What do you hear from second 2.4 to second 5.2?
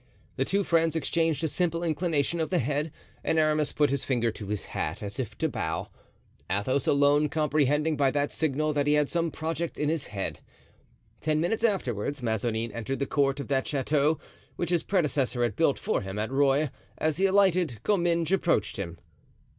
the head and Aramis put his finger to his hat, as